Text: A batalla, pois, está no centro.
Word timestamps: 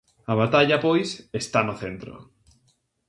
A 0.31 0.33
batalla, 0.41 0.77
pois, 0.85 1.09
está 1.41 1.59
no 1.65 1.75
centro. 1.83 2.13